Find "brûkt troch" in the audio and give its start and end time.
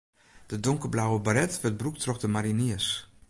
1.81-2.19